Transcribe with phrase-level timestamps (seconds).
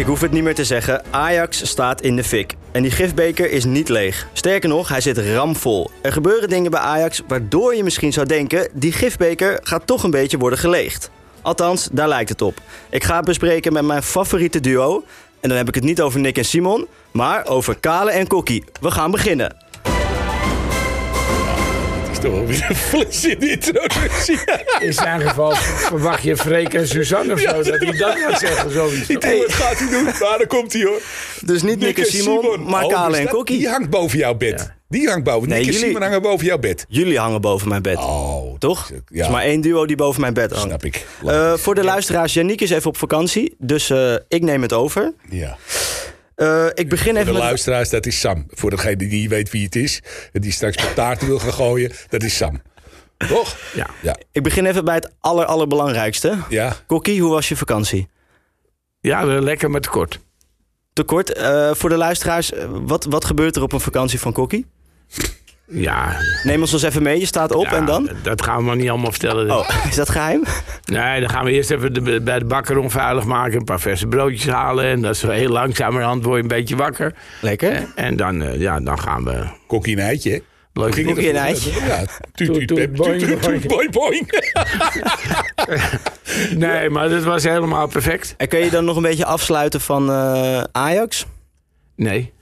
[0.00, 1.02] Ik hoef het niet meer te zeggen.
[1.10, 2.54] Ajax staat in de fik.
[2.72, 4.28] En die gifbeker is niet leeg.
[4.32, 5.90] Sterker nog, hij zit ramvol.
[6.02, 8.68] Er gebeuren dingen bij Ajax waardoor je misschien zou denken...
[8.72, 11.10] die gifbeker gaat toch een beetje worden geleegd.
[11.42, 12.60] Althans, daar lijkt het op.
[12.90, 15.04] Ik ga het bespreken met mijn favoriete duo.
[15.40, 18.64] En dan heb ik het niet over Nick en Simon, maar over Kale en Kokkie.
[18.80, 19.56] We gaan beginnen.
[22.20, 24.38] Toch wel weer een fles in de introductie.
[24.80, 28.70] In zijn geval verwacht je Freek en Suzanne of zo, dat hij dat gaat zeggen.
[28.72, 29.08] Zoiets.
[29.08, 30.04] Ik denk, wat gaat hij doen?
[30.04, 31.00] Maar daar komt hij hoor.
[31.44, 33.58] Dus niet Nick, en Simon, maar Oh, Kale dus en Kokkie.
[33.58, 34.72] Die hangt boven jouw bed.
[34.88, 35.48] Die hangt boven.
[35.48, 36.84] Nee, Nick en Simon hangen boven jouw bed.
[36.88, 37.96] Jullie hangen boven mijn bed.
[37.96, 38.88] Oh, Toch?
[38.88, 40.66] dat Er is- is maar één duo die boven mijn bed hangt.
[40.66, 41.06] Snap ik.
[41.26, 43.54] Eh, voor de luisteraars, Yannick is even op vakantie.
[43.58, 45.12] Dus eh, ik neem het over.
[45.28, 45.56] ja.
[46.40, 47.42] Eh, ik begin Voor even de met...
[47.42, 48.46] luisteraars, dat is Sam.
[48.48, 50.02] Voor degene die niet weet wie het is.
[50.32, 51.92] En die straks met taart wil gaan gooien.
[52.08, 52.62] Dat is Sam.
[53.28, 53.56] Toch?
[53.74, 53.86] Ja.
[54.02, 54.16] Ja.
[54.32, 56.38] Ik begin even bij het aller, allerbelangrijkste.
[56.48, 56.76] Ja.
[56.86, 58.08] Kokkie, hoe was je vakantie?
[59.00, 60.20] Ja, wel lekker met tekort.
[60.92, 64.32] Te kort, eh, voor de luisteraars, eh, wat, wat gebeurt er op een vakantie van
[64.32, 64.66] Kokkie?
[65.72, 68.10] Ja, Neem ons eens even mee, je staat op ja, en dan?
[68.22, 69.50] Dat gaan we maar niet allemaal vertellen.
[69.58, 70.44] Oh, is dat geheim?
[70.84, 73.58] Nee, dan gaan we eerst even de, bij de bakker onveilig maken.
[73.58, 74.84] Een paar verse broodjes halen.
[74.84, 77.14] En dat is heel langzamerhand word je een beetje wakker.
[77.40, 77.86] Lekker.
[77.94, 79.44] En dan, eh, ja, dan gaan we...
[79.66, 80.38] Kokkie en eitje, hè?
[80.72, 80.94] Leuk.
[80.94, 81.72] Ging Kokkie het en ervoor?
[81.72, 81.86] eitje.
[81.86, 82.04] Ja.
[82.34, 83.90] Tuut, boing, boing.
[83.90, 84.30] boing.
[86.56, 88.34] Nee, maar dat was helemaal perfect.
[88.36, 91.26] En kun je dan nog een beetje afsluiten van eh, Ajax?
[91.96, 92.32] Nee.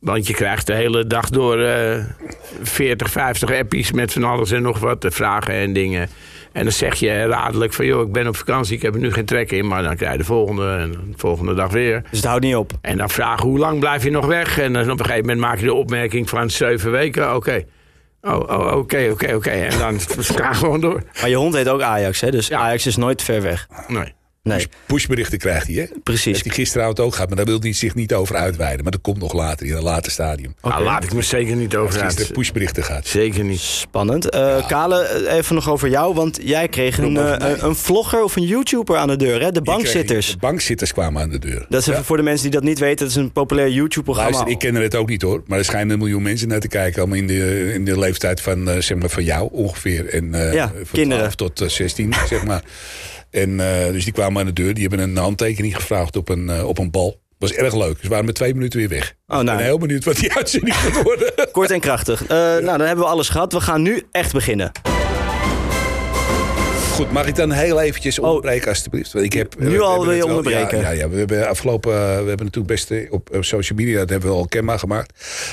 [0.00, 2.04] Want je krijgt de hele dag door eh
[2.62, 5.06] 40, 50 appies met van alles en nog wat.
[5.08, 6.08] Vragen en dingen.
[6.52, 7.86] En dan zeg je radelijk van...
[7.86, 9.66] joh, ik ben op vakantie, ik heb er nu geen trek in.
[9.66, 12.02] Maar dan krijg je de volgende en de volgende dag weer.
[12.10, 12.72] Dus het houdt niet op.
[12.80, 14.58] En dan vragen hoe lang blijf je nog weg?
[14.58, 17.34] En dan op een gegeven moment maak je de opmerking van zeven weken.
[17.34, 17.64] Oké.
[18.22, 19.50] Oh, oh, oké, oké, oké.
[19.50, 20.00] En dan
[20.40, 21.02] ga gewoon door.
[21.20, 22.30] Maar je hond heet ook Ajax, hè?
[22.30, 22.58] Dus Ja.
[22.58, 23.66] Ajax is nooit ver weg.
[23.88, 24.12] Nee.
[24.46, 25.84] Nee, Pushberichten krijgt hij, hè?
[26.02, 26.32] precies.
[26.36, 28.82] Dat hij gisteravond ook gaat, maar daar wil hij zich niet over uitweiden.
[28.82, 30.54] Maar dat komt nog later, in een later stadium.
[30.62, 32.32] Nou, laat ik me zeker niet over uit.
[32.32, 33.06] pushberichten gaat.
[33.06, 33.60] Zeker niet.
[33.60, 34.30] Spannend.
[34.30, 38.22] Eh, Kale, eh, even nog over jou, want jij kreeg een, eh, een, een vlogger
[38.22, 39.52] of een YouTuber aan de deur, hè?
[39.52, 40.30] De bankzitters.
[40.30, 41.66] De bankzitters kwamen aan de deur.
[41.68, 44.46] Dat is even voor de mensen die dat niet weten, dat is een populair YouTube-programma.
[44.46, 45.42] Ik ken het ook niet hoor.
[45.46, 47.00] Maar er schijnen een miljoen mensen naar te kijken.
[47.00, 50.08] Allemaal in de, in de leeftijd van, eh, zeg maar, van jou ongeveer.
[50.08, 51.30] En, eh, Ja, van kinderen.
[51.30, 52.62] 12 tot eh, 16, zeg maar.
[53.36, 54.74] En eh, dus die kwamen aan de deur.
[54.74, 57.20] Die hebben een handtekening gevraagd op een, eh, op een bal.
[57.38, 57.98] was erg leuk.
[58.02, 59.14] Ze waren met twee minuten weer weg.
[59.26, 59.56] Oh, Ik nou.
[59.56, 61.32] ben heel benieuwd wat die uitzending gaat worden.
[61.52, 62.22] Kort en krachtig.
[62.22, 63.52] Eh, Nou, dan hebben we alles gehad.
[63.52, 64.72] We gaan nu echt beginnen.
[66.92, 69.12] Goed, mag ik dan heel eventjes onderbreken alstublieft?
[69.12, 69.62] Want ik heb, Oh.
[69.66, 70.78] Nu we al wil je onderbreken?
[70.78, 74.10] Ja, ja, ja, we hebben afgelopen, we hebben natuurlijk best op, op social media, dat
[74.10, 75.12] hebben we al kenbaar gemaakt.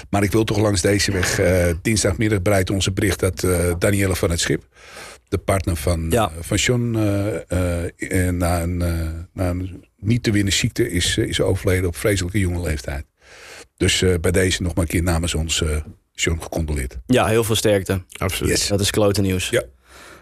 [0.09, 1.39] Maar ik wil toch langs deze weg,
[1.81, 3.45] dinsdagmiddag bereidt onze bericht dat
[3.79, 4.63] Danielle van het Schip,
[5.33, 6.29] de partner van, Ja.
[6.29, 8.77] eh, van John, eh, eh, na, een,
[9.33, 13.05] na een niet te winnen ziekte is, is overleden op vreselijke jonge leeftijd.
[13.77, 15.77] Dus eh, bij deze nog maar een keer namens ons eh,
[16.11, 16.97] John gecondoleerd.
[17.05, 18.03] Ja, heel veel sterkte.
[18.17, 18.51] Absoluut.
[18.57, 18.67] Yes.
[18.67, 19.49] Dat is klote nieuws.
[19.49, 19.63] Ja.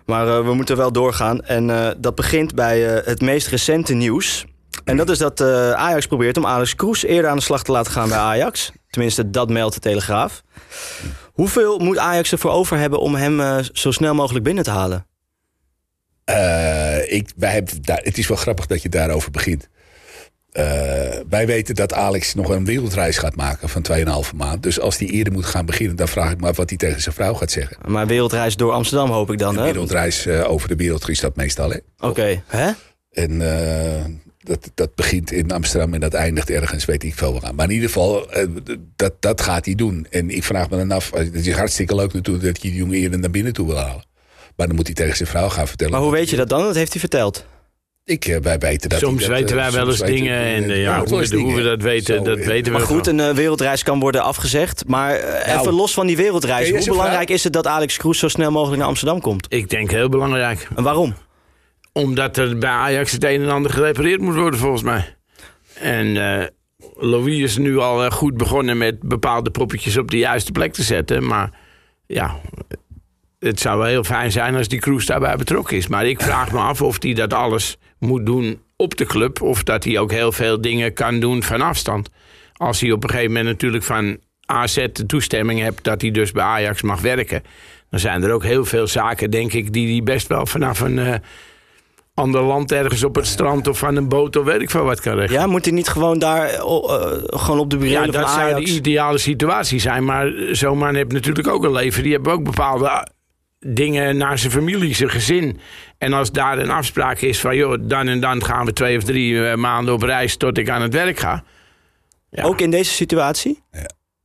[0.05, 1.41] Maar eh, we moeten wel doorgaan.
[1.41, 4.45] En eh, dat begint bij eh, het meest recente nieuws.
[4.83, 7.71] En dat is dat eh, Ajax probeert om Alex Kroes eerder aan de slag te
[7.71, 8.71] laten gaan bij Ajax.
[8.89, 10.41] Tenminste, dat meldt de Telegraaf.
[11.31, 15.05] Hoeveel moet Ajax ervoor over hebben om hem eh, zo snel mogelijk binnen te halen?
[16.23, 19.69] Eh, ik, wij hebben daar, het is wel grappig dat je daarover begint.
[20.51, 20.63] Eh,
[21.29, 24.63] wij weten dat Alex nog een wereldreis gaat maken van 2,5 maand.
[24.63, 27.01] Dus als hij eerder moet gaan beginnen, dan vraag ik me af wat hij tegen
[27.01, 27.77] zijn vrouw gaat zeggen.
[27.85, 29.65] Maar wereldreis door Amsterdam hoop ik dan, Een hè?
[29.65, 31.69] wereldreis eh, over de wereld is dat meestal.
[31.69, 31.77] Hè?
[31.99, 32.71] Oké, hè?
[33.11, 33.41] En
[34.41, 37.55] dat, dat begint in Amsterdam en dat eindigt ergens, weet ik veel waar.
[37.55, 38.45] Maar in ieder geval, eh,
[38.95, 40.07] dat, dat gaat hij doen.
[40.09, 42.77] En ik vraag me dan af, eh, het is hartstikke leuk natuurlijk dat je die
[42.77, 44.03] jongen eerder naar binnen toe wil halen.
[44.55, 45.93] Maar dan moet hij tegen zijn vrouw gaan vertellen.
[45.93, 46.61] Maar hoe weet je dat dan?
[46.63, 47.45] Dat heeft hij verteld.
[48.05, 50.37] Ik, eh, wij weten dat Soms dat, weten wij wel eens dingen.
[50.37, 51.63] En ja, hoe, we, hoe we dingen.
[51.63, 53.19] dat weten, Zo, dat weten we Maar goed, wel.
[53.19, 54.83] een wereldreis kan worden afgezegd.
[54.87, 56.69] Maar Nou, even los van die wereldreis.
[56.69, 59.45] Hoe belangrijk is het dat Alex Kroes zo snel mogelijk naar Amsterdam komt?
[59.49, 60.67] Ik denk heel belangrijk.
[60.75, 61.15] En waarom?
[61.93, 65.15] Omdat er bij Ajax het een en ander gerepareerd moet worden, volgens mij.
[65.73, 66.47] En eh
[66.95, 70.83] Louis is nu al eh, goed begonnen met bepaalde poppetjes op de juiste plek te
[70.83, 71.27] zetten.
[71.27, 71.51] Maar
[72.07, 72.39] ja,
[73.39, 75.87] het zou wel heel fijn zijn als die Kroes daarbij betrokken is.
[75.87, 79.41] Maar ik vraag me af of hij dat alles moet doen op de club.
[79.41, 82.09] Of dat hij ook heel veel dingen kan doen van afstand.
[82.53, 86.31] Als hij op een gegeven moment natuurlijk van AZ de toestemming hebt dat hij dus
[86.31, 87.43] bij Ajax mag werken.
[87.89, 90.99] Dan zijn er ook heel veel zaken, denk ik, die hij best wel vanaf een
[90.99, 91.15] eh,
[92.13, 95.01] ander land ergens op het strand of van een boot of weet ik veel wat
[95.01, 95.41] kan regelen.
[95.41, 98.31] Ja, moet hij niet gewoon daar eh, eh, gewoon op de Ja, burelen van dat
[98.31, 100.05] zou de ideale situatie zijn.
[100.05, 102.03] Maar zo'n man heeft natuurlijk ook een leven.
[102.03, 103.07] Die hebben ook bepaalde
[103.59, 105.59] dingen naar zijn familie, zijn gezin.
[105.97, 109.03] En als daar een afspraak is van, joh, dan en dan gaan we twee of
[109.03, 111.43] drie eh, maanden op reis tot ik aan het werk ga.
[112.29, 112.43] Ja.
[112.43, 113.63] Ook in deze situatie?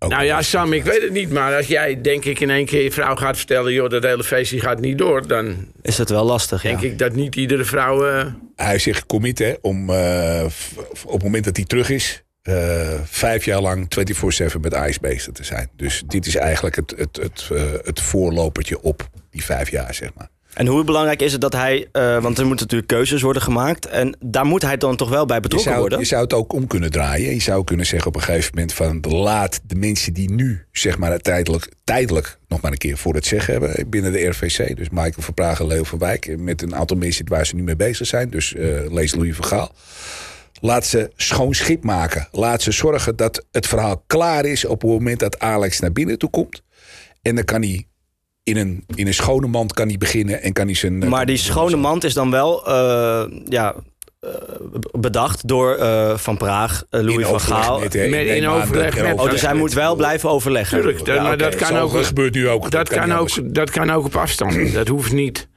[0.06, 2.66] Ook Nou ja, Sam, ik weet het niet, maar als jij denk ik in één
[2.66, 6.08] keer je vrouw gaat vertellen, joh, dat hele feestje gaat niet door, dan Is dat
[6.08, 6.68] wel lastig, ja.
[6.68, 8.06] denk ik dat niet iedere vrouw.
[8.08, 8.26] eh,
[8.56, 10.44] Hij heeft zich commit hè, om eh,
[11.04, 12.22] op het moment dat hij terug is...
[12.42, 13.88] eh, vijf jaar lang
[14.54, 15.70] 24-7 met bezig te zijn.
[15.76, 20.10] Dus dit is eigenlijk het, het, het, eh, het voorlopertje op die vijf jaar, zeg
[20.14, 20.28] maar.
[20.56, 21.88] En hoe belangrijk is het dat hij...
[21.92, 23.86] eh, want er moeten natuurlijk keuzes worden gemaakt.
[23.86, 25.98] En daar moet hij dan toch wel bij Je betrokken zou, worden?
[25.98, 27.34] je zou het ook om kunnen draaien.
[27.34, 29.00] Je zou kunnen zeggen op een gegeven moment van...
[29.00, 33.26] laat de mensen die nu zeg maar tijdelijk, tijdelijk nog maar een keer voor het
[33.26, 33.90] zeggen hebben...
[33.90, 34.76] binnen de RVC.
[34.76, 36.38] Dus Michael Verpragen, Leo van Wijk...
[36.38, 38.30] met een aantal mensen waar ze nu mee bezig zijn.
[38.30, 39.72] Dus eh, lees Louis van Gaal.
[40.60, 42.28] Laat ze schoon schip maken.
[42.32, 44.64] Laat ze zorgen dat het verhaal klaar is...
[44.64, 46.62] op het moment dat Alex naar binnen toe komt.
[47.22, 47.86] En dan kan hij
[48.46, 50.43] in een, in een schone mand kan hij beginnen...
[50.43, 51.02] en kan hij zijn...
[51.02, 53.75] eh, Maar die schone mand is dan wel eh, ja,
[54.20, 54.31] eh,
[54.93, 57.78] bedacht door eh, Van Praag, in Louis van Gaal.
[57.81, 60.78] met, in overleg met- Oh, dus hij moet wel blijven overleggen.
[60.81, 62.04] Tuurlijk, dat- maar oké, dat kan ook.
[62.04, 62.70] gebeurt nu ook.
[62.70, 64.72] Dat, kan ook, dat kan ook op afstand.
[64.72, 65.49] dat hoeft niet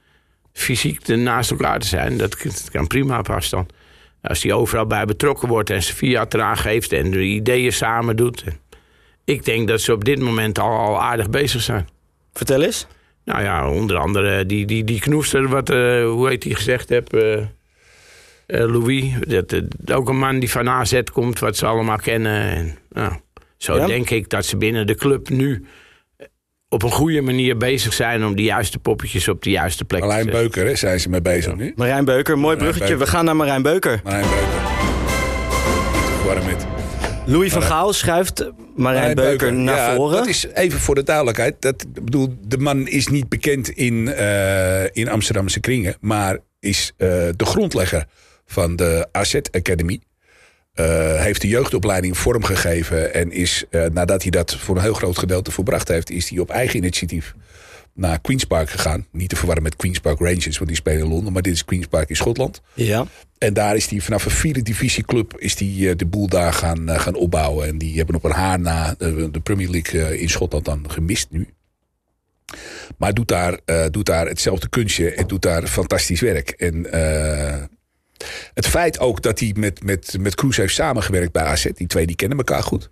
[0.52, 2.16] fysiek naast elkaar te zijn.
[2.16, 2.36] Dat
[2.72, 3.72] kan prima op afstand.
[4.22, 8.16] Als hij overal bij betrokken wordt en zijn fiat eraan geeft en de ideeën samen
[8.16, 8.44] doet.
[9.24, 11.88] Ik denk dat ze op dit moment al, al aardig bezig zijn.
[12.32, 12.86] Vertel eens.
[13.24, 17.12] Nou ja, onder andere die, die, die knoester, wat, eh, hoe heet die gezegd heb,
[17.14, 17.44] eh, eh,
[18.46, 19.04] Louis.
[19.20, 19.62] Dat,
[19.92, 22.42] ook een man die van AZ komt, wat ze allemaal kennen.
[22.42, 23.12] En, nou,
[23.56, 23.86] zo Ja.
[23.86, 25.64] denk ik dat ze binnen de club nu
[26.68, 30.06] op een goede manier bezig zijn om de juiste poppetjes op de juiste plek te
[30.06, 30.42] Marlijn zetten.
[30.42, 31.72] Beuker, hè, zijn ze mee bezig nu?
[31.76, 32.80] Marijn Beuker, mooi bruggetje.
[32.88, 32.98] Beuker.
[33.04, 34.00] We gaan naar Marijn Beuker.
[34.04, 34.48] Marlijn Beuker.
[36.06, 36.66] Te verwarren met
[37.26, 40.16] Louis van Gaal schuift Marijn Beuker naar ja, voren.
[40.16, 41.54] Dat is even voor de duidelijkheid.
[41.58, 47.08] Dat, bedoel, de man is niet bekend in, eh, in Amsterdamse kringen, maar is eh,
[47.36, 48.06] de grondlegger
[48.46, 50.00] van de AZ Academy.
[50.74, 55.50] Eh, heeft de jeugdopleiding vormgegeven en is, nadat hij dat voor een heel groot gedeelte
[55.50, 57.34] volbracht heeft, is hij op eigen initiatief
[57.94, 59.06] naar Queen's Park gegaan.
[59.12, 61.64] Niet te verwarren met Queen's Park Rangers, want die spelen in Londen, maar dit is
[61.64, 62.60] Queen's Park in Schotland.
[62.74, 63.06] Ja.
[63.38, 66.88] En daar is hij vanaf een vierde divisieclub is die, eh, de boel daar gaan,
[66.88, 67.66] eh, gaan opbouwen.
[67.66, 71.30] En die hebben op een haar na eh, de Premier League in Schotland dan gemist
[71.30, 71.48] nu.
[72.96, 73.58] Maar doet daar,
[73.90, 76.50] doet daar hetzelfde kunstje en doet daar fantastisch werk.
[76.50, 76.86] En
[78.54, 81.66] het feit ook dat hij met, met, met Kroes heeft samengewerkt bij AZ.
[81.74, 82.90] Die twee die kennen elkaar goed.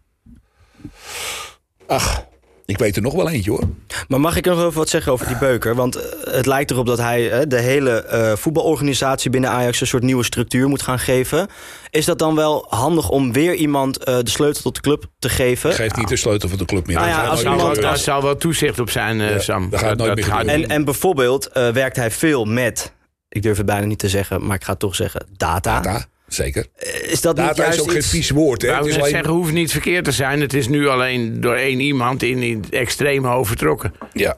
[1.86, 2.27] Ach,
[2.68, 3.62] ik weet er nog wel eentje hoor.
[4.08, 5.74] Maar mag ik nog even wat zeggen over die Beuker?
[5.74, 9.80] Want eh, het lijkt erop dat hij eh, de hele eh, voetbalorganisatie binnen Ajax...
[9.80, 11.48] een soort nieuwe structuur moet gaan geven.
[11.90, 15.28] Is dat dan wel handig om weer iemand eh, de sleutel tot de club te
[15.28, 15.72] geven?
[15.72, 16.96] Geeft niet de sleutel van de club meer.
[16.96, 19.70] Nou ja, gaat als iemand- daar zal wel toezicht op zijn, eh, Ja, Sam.
[19.70, 20.52] dat gaat nooit meer gebeuren.
[20.54, 22.92] En, en bijvoorbeeld eh, werkt hij veel met...
[23.28, 25.26] Ik durf het bijna niet te zeggen, maar ik ga het toch zeggen...
[25.36, 25.80] Data.
[25.80, 26.66] Data, zeker.
[26.76, 28.62] Eh, Is dat niet juist is ook geen iets- vies woord.
[28.62, 28.74] Hè?
[28.74, 30.40] Het is alleen- zeggen, hoeft niet verkeerd te zijn.
[30.40, 33.94] Het is nu alleen door één iemand in in het extreme overtrokken.
[34.12, 34.36] Ja.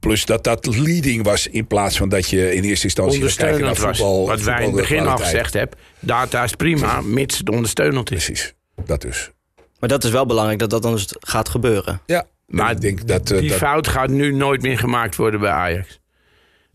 [0.00, 3.60] Plus dat dat leading was in plaats van dat je in eerste instantie gaat kijken
[3.60, 4.08] naar Ondersteunend was.
[4.08, 4.26] voetbal.
[4.26, 5.78] Wat wij in het begin al gezegd hebben.
[6.00, 8.24] Data is prima, mits het ondersteunend is.
[8.24, 8.54] Precies,
[8.84, 9.30] dat dus.
[9.80, 12.00] Maar dat is wel belangrijk dat dat dan dus gaat gebeuren.
[12.06, 15.40] Ja, Maar ik denk dat, eh, die dat fout gaat nu nooit meer gemaakt worden
[15.40, 16.00] bij Ajax.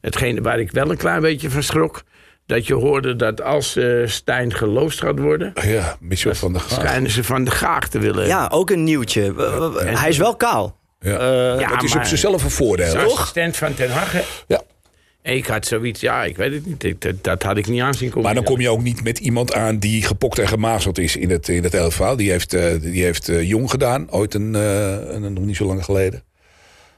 [0.01, 2.03] Hetgene waar ik wel een klein beetje van schrok...
[2.47, 5.53] dat je hoorde dat als eh Stijn geloosd gaat worden...
[5.65, 6.79] ja, Michel van der Gaag.
[6.79, 8.27] schijnen ze van de gaag te willen.
[8.27, 9.33] Ja, ook een nieuwtje.
[9.77, 10.77] Hij is wel kaal.
[10.99, 11.17] Ja.
[11.17, 12.93] Eh, Ja, het is op zichzelf een voordeel.
[12.93, 13.17] Toch?
[13.19, 14.13] assistent van Ten Hag.
[14.47, 14.61] Ja.
[15.21, 16.83] Ik had zoiets, ja, ik weet het niet.
[16.83, 18.23] Ik- dat, dat had ik niet aanzien komen.
[18.23, 21.29] Maar dan kom je ook niet met iemand aan die gepokt en gemazeld is in
[21.29, 22.15] het, in het elftal.
[22.15, 25.65] Die heeft, eh, die heeft eh, jong gedaan, ooit een, eh, een, nog niet zo
[25.65, 26.23] lang geleden.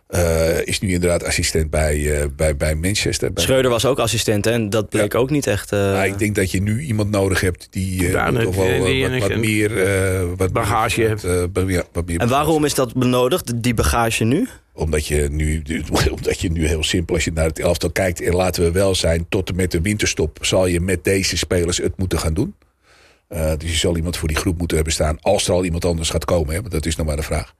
[0.10, 3.34] Eh, is nu inderdaad assistent bij, eh, bij, bij Manchester.
[3.34, 5.72] Bij, Schreuder was ook assistent hè, en dat bleek ook niet echt...
[5.72, 9.36] eh, Maar ik denk dat je nu iemand nodig hebt die toch wel die wat,
[9.36, 11.22] meer eh, wat bagage hebt.
[11.22, 11.86] wat, eh, meer-
[12.18, 14.48] en waarom is dat benodigd, die bagage nu?
[14.74, 15.64] Omdat je, nu,
[16.18, 18.22] omdat je nu heel simpel, als je naar het elftal kijkt...
[18.22, 20.38] en laten we wel zijn, tot en met de winterstop...
[20.42, 22.56] zal je met deze spelers het moeten gaan doen.
[23.28, 25.18] Eh, dus je zal iemand voor die groep moeten hebben staan...
[25.22, 27.54] als er al iemand anders gaat komen, hè, want dat is nog maar de vraag.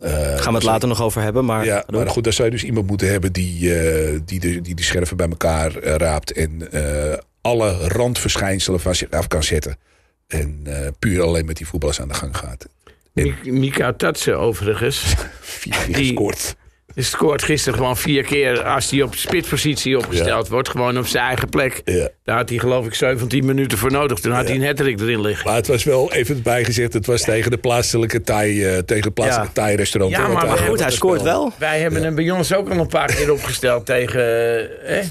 [0.00, 1.64] Eh, Gaan we het later nog over hebben, maar...
[1.64, 3.32] ja, maar goed, dan zou je dus iemand moeten hebben...
[3.32, 6.32] die, eh, die, de, die de scherven bij elkaar eh, raapt...
[6.32, 9.76] en eh, alle randverschijnselen van zich af kan zetten.
[10.26, 12.66] En eh, puur alleen met die voetballers aan de gang gaat.
[13.12, 15.14] Mi- Mika Tatsen overigens.
[15.40, 16.56] Vier Die- gescoord.
[16.94, 20.68] Dus scoort gisteren gewoon vier keer als hij op spitspositie opgesteld wordt.
[20.68, 21.82] Gewoon op zijn eigen plek.
[21.84, 22.08] Ja.
[22.24, 24.18] Daar had hij geloof ik 17 minuten voor nodig.
[24.18, 25.46] Toen had hij een hattrick erin liggen.
[25.46, 29.14] Maar het was wel even bijgezegd, het was tegen de plaatselijke Thai, eh, tegen het
[29.14, 29.62] plaatselijke Ja.
[29.62, 30.12] Thai-restaurant.
[30.16, 31.52] Ja, maar goed, hij scoort wel.
[31.58, 35.02] Wij hebben hem bij ons ook al een paar keer opgesteld tegen, eh, hè?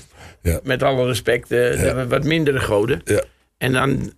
[0.41, 0.59] Ja.
[0.63, 3.01] met alle respect, eh, de wat mindere goden.
[3.05, 3.23] Ja.
[3.57, 4.13] En dan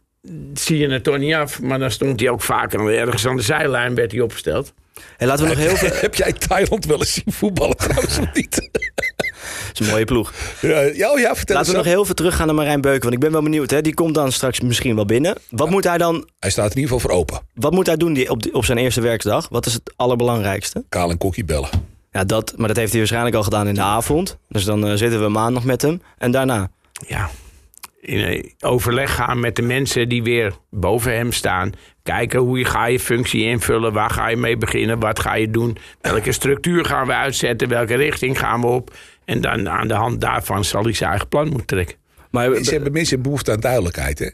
[0.54, 1.62] zie je het toch niet af.
[1.62, 4.74] Maar dan stond hij ook vaker ergens aan de zijlijn werd hij opgesteld.
[5.18, 5.90] Hey, laten we nog heel veel...
[6.02, 8.56] Heb jij Thailand wel eens zien voetballen trouwens of niet?
[9.68, 10.34] Het is een mooie ploeg.
[10.62, 13.02] ja, ja, oh ja, vertel Laten we nog heel veel teruggaan naar Marijn Beuken.
[13.02, 13.70] Want ik ben wel benieuwd.
[13.70, 13.82] Hè?
[13.82, 15.38] Die komt dan straks misschien wel binnen.
[15.50, 17.40] Wat moet hij dan Hij staat in ieder geval voor open.
[17.54, 19.48] wat moet hij doen die, op, op zijn eerste werkdag?
[19.50, 20.84] Wat is het allerbelangrijkste?
[20.90, 21.70] Kaal en Kokkie bellen.
[22.12, 24.38] Ja, dat, maar dat heeft hij waarschijnlijk al gedaan in de avond.
[24.50, 26.02] Dus dan eh, zitten we maandag met hem.
[26.18, 26.70] En daarna?
[27.08, 27.30] Ja,
[28.06, 31.72] in eh, overleg gaan met de mensen die weer boven hem staan.
[32.04, 35.50] Kijken hoe je ga je functie invullen, waar ga je mee beginnen, wat ga je
[35.50, 38.94] doen, welke structuur gaan we uitzetten, welke richting gaan we op.
[39.26, 41.96] En dan aan de hand daarvan zal hij zijn eigen plan moeten trekken.
[42.32, 44.20] Maar Ze hebben mensen behoefte aan duidelijkheid.
[44.20, 44.30] Hè?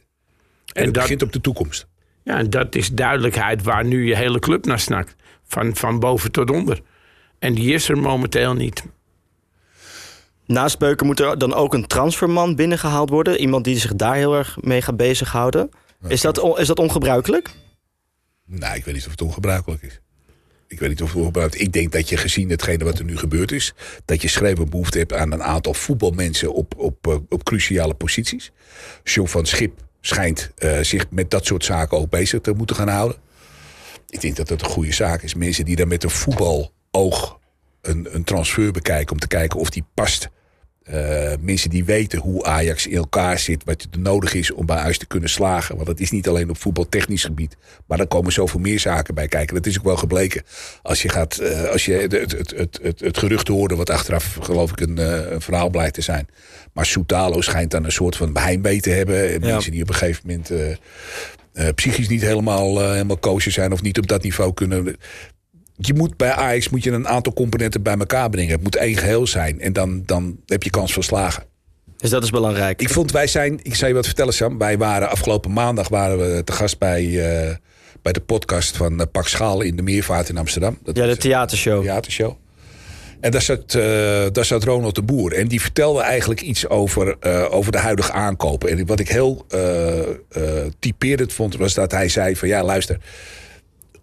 [0.73, 1.87] En, dat- begint op de toekomst.
[2.23, 5.15] Ja, en dat is duidelijkheid waar nu je hele club naar snakt.
[5.47, 6.79] Van, van boven tot onder.
[7.39, 8.83] En die is er momenteel niet.
[10.51, 13.39] Naast Beuken moet er dan ook een transferman binnengehaald worden.
[13.39, 15.69] Iemand die zich daar heel erg mee gaat bezighouden.
[16.07, 17.49] Is dat, is dat ongebruikelijk?
[18.45, 19.99] Nou, ik weet niet of het ongebruikelijk is.
[20.67, 21.67] Ik weet niet of het ongebruikelijk is.
[21.67, 23.73] Ik denk dat je gezien hetgene wat er nu gebeurd is...
[24.05, 28.51] dat je schreeuwen behoefte hebt aan een aantal voetbalmensen op, op, eh, op cruciale posities.
[29.03, 32.87] John van Schip schijnt eh, zich met dat soort zaken ook bezig te moeten gaan
[32.87, 33.17] houden.
[34.09, 35.35] Ik denk dat dat een goede zaak is.
[35.35, 37.39] Mensen die dan met een voetbaloog
[37.81, 39.13] een, een transfer bekijken...
[39.13, 40.29] om te kijken of die past.
[40.91, 44.77] Eh, mensen die weten hoe Ajax in elkaar zit, wat er nodig is om bij
[44.77, 45.75] Ajax te kunnen slagen.
[45.75, 49.27] Want het is niet alleen op voetbaltechnisch gebied, maar er komen zoveel meer zaken bij
[49.27, 49.55] kijken.
[49.55, 50.43] Dat is ook wel gebleken.
[50.81, 54.71] Als je, gaat, eh, als je het, het, het, het, gerucht hoorde, wat achteraf geloof
[54.71, 56.27] ik een, eh, een verhaal blijkt te zijn.
[56.73, 59.31] Maar Soutalo schijnt dan een soort van heimwee te hebben.
[59.31, 59.39] Ja.
[59.39, 60.79] Mensen die op een gegeven moment
[61.75, 64.95] psychisch niet helemaal, helemaal kosher zijn of niet op dat niveau kunnen
[65.87, 68.51] je moet bij Ajax moet je een aantal componenten bij elkaar brengen.
[68.51, 69.61] Het moet één geheel zijn.
[69.61, 71.43] En dan, dan heb je kans van slagen.
[71.97, 72.81] Dus dat is belangrijk.
[72.81, 74.57] Ik vond, wij zijn, ik zal je wat vertellen Sam.
[74.57, 77.55] Wij waren afgelopen maandag waren we te gast bij, eh,
[78.01, 80.77] bij de podcast van eh, Pak Schaal in de Meervaart in Amsterdam.
[80.83, 81.81] Dat ja, de theatershow.
[81.81, 82.35] theatershow.
[83.19, 83.83] En daar zat, eh,
[84.31, 85.33] daar zat Ronald de Boer.
[85.33, 87.17] En die vertelde eigenlijk iets over,
[87.51, 88.69] over de huidige aankopen.
[88.69, 89.45] En wat ik heel
[90.79, 92.97] typerend vond, was dat hij zei van ja, luister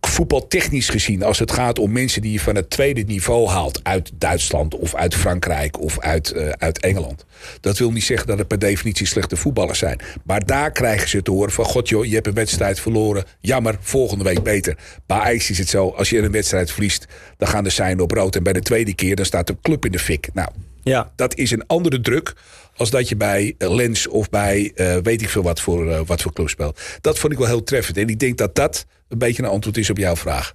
[0.00, 4.11] voetbaltechnisch gezien, als het gaat om mensen die je van het tweede niveau haalt uit
[4.14, 7.25] Duitsland of uit Frankrijk of uit, eh, uit Engeland.
[7.61, 10.00] Dat wil niet zeggen dat het per definitie slechte voetballers zijn.
[10.25, 13.25] Maar daar krijgen ze te horen van: God joh, je hebt een wedstrijd verloren.
[13.40, 14.78] Jammer, volgende week beter.
[15.07, 18.11] Bij Ajax is het zo: als je een wedstrijd verliest, dan gaan de seinen op
[18.11, 18.37] rood.
[18.37, 20.28] En bij de tweede keer, dan staat de club in de fik.
[20.33, 20.49] Nou,
[20.83, 21.13] Ja.
[21.17, 22.35] dat is een andere druk
[22.77, 26.01] als dat je bij eh, Lens of bij eh, weet ik veel wat voor, eh,
[26.07, 26.81] wat voor club speelt.
[27.01, 27.97] Dat vond ik wel heel treffend.
[27.97, 30.55] En ik denk dat dat een beetje een antwoord is op jouw vraag.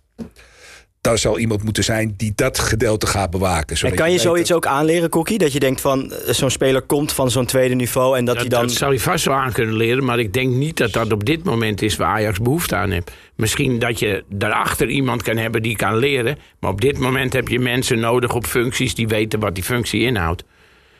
[1.03, 3.77] Daar zal iemand moeten zijn die dat gedeelte gaat bewaken.
[3.89, 5.37] En kan je zoiets dat- ook aanleren, Kokkie?
[5.37, 8.43] Dat je denkt van eh, zo'n speler komt van zo'n tweede niveau en dat, Dat,
[8.47, 8.67] hij dan.
[8.67, 10.03] dat zou je vast wel aan kunnen leren.
[10.03, 13.11] Maar ik denk niet dat dat op dit moment is waar Ajax behoefte aan heeft.
[13.35, 16.37] Misschien dat je daarachter iemand kan hebben die kan leren.
[16.59, 20.01] Maar op dit moment heb je mensen nodig op functies die weten wat die functie
[20.01, 20.43] inhoudt.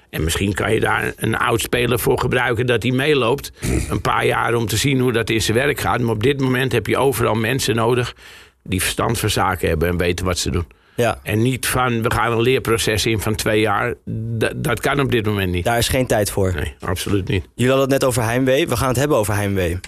[0.09, 3.51] En misschien kan je daar een oud speler voor gebruiken dat hij meeloopt.
[3.89, 5.99] Een paar jaar om te zien hoe dat in zijn werk gaat.
[5.99, 8.15] Maar op dit moment heb je overal mensen nodig
[8.63, 10.67] die verstand van zaken hebben en weten wat ze doen.
[10.95, 13.93] Ja, En niet van we gaan een leerproces in van twee jaar.
[14.05, 15.63] Dat, dat kan op dit moment niet.
[15.63, 16.53] daar is geen tijd voor.
[16.55, 17.45] Nee, absoluut niet.
[17.55, 18.67] Jullie hadden het net over heimwee.
[18.67, 19.79] We gaan het hebben over heimwee.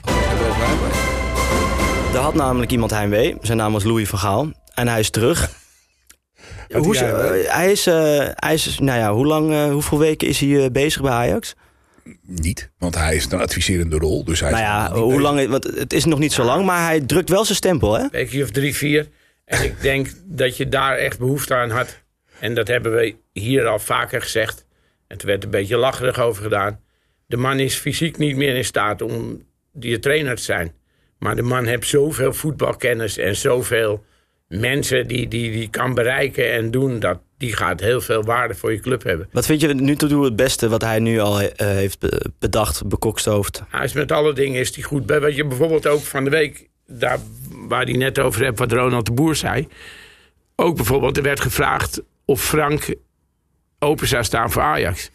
[2.14, 3.38] Er had namelijk iemand heimwee.
[3.42, 4.52] Zijn naam was Louis van Gaal.
[4.74, 5.50] En hij is terug.
[6.74, 10.40] Hoe, eh, hij is, eh, hij is, nou ja, hoe lang, eh, hoeveel weken is
[10.40, 11.56] hij eh, bezig bij Ajax?
[12.22, 14.24] Niet, want hij is een adviserende rol.
[14.24, 15.22] Dus hij Nou ja, hoe bezig.
[15.22, 18.08] lang, want het is nog niet zo lang, maar hij drukt wel zijn stempel, hè?
[18.12, 19.08] weekje of drie, vier.
[19.46, 22.04] En ik denk dat je daar echt behoefte aan had.
[22.40, 24.66] En dat hebben we hier al vaker gezegd.
[25.08, 26.80] En er werd een beetje lacherig over gedaan.
[27.28, 29.44] De man is fysiek niet meer in staat om
[29.74, 30.74] die trainer te zijn.
[31.20, 34.04] Maar de man heeft zoveel voetbalkennis en zoveel
[34.48, 37.00] mensen die, die, die kan bereiken en doen.
[37.00, 39.30] Dat die gaat heel veel waarde voor je club hebben.
[39.32, 42.88] Wat vind je nu toe het beste wat hij nu al eh, heeft be- bedacht,
[42.88, 43.64] bekokstoofd?
[43.70, 45.06] Hij is met alle dingen is hij goed.
[45.06, 45.20] bij.
[45.20, 47.20] Wat je bijvoorbeeld ook van de week, daar
[47.68, 49.68] waar hij net over hebt, wat Ronald de Boer zei.
[50.56, 52.94] Ook bijvoorbeeld, er werd gevraagd of Frank
[53.80, 55.10] open zou staan voor Ajax.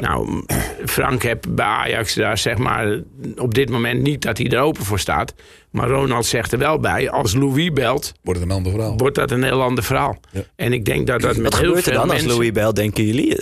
[0.00, 0.44] Nou,
[0.86, 3.00] Frank heb bij Ajax daar zeg maar
[3.36, 5.34] op dit moment niet dat hij er open voor staat.
[5.74, 8.96] Maar Ronald zegt er wel bij, als Louis belt, Wordt het een ander verhaal.
[8.96, 10.18] wordt dat een heel ander verhaal.
[10.56, 12.26] En ik denk dat dat met Wat heel gebeurt er dan mensen...
[12.26, 13.38] als Louis belt, denken jullie?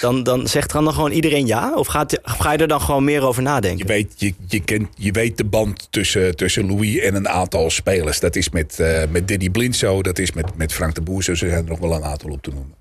[0.00, 1.74] Dan, dan zegt dan, dan gewoon iedereen ja?
[1.74, 3.86] Of, gaat, of ga je er dan gewoon meer over Je nadenken?
[3.86, 8.20] weet, je, je, kent, je weet de band tussen, tussen Louis en een aantal spelers.
[8.20, 10.02] Dat is met, eh met Danny Blind zo.
[10.02, 11.30] Dat is met, met Frank de Boer zo.
[11.30, 12.74] Er zijn er nog wel een aantal op te noemen.